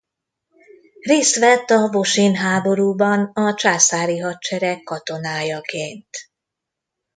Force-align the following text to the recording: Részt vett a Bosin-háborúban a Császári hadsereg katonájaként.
Részt 1.01 1.35
vett 1.35 1.69
a 1.69 1.89
Bosin-háborúban 1.89 3.23
a 3.33 3.53
Császári 3.53 4.17
hadsereg 4.19 4.81
katonájaként. 4.83 6.07